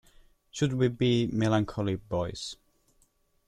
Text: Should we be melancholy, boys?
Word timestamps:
Should 0.49 0.73
we 0.73 0.87
be 0.87 1.27
melancholy, 1.27 1.97
boys? 1.97 2.55